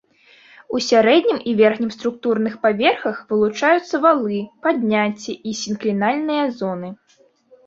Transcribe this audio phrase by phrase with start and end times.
[0.75, 6.89] У сярэднім і верхнім структурных паверхах вылучаюцца валы, падняцці і сінклінальныя зоны.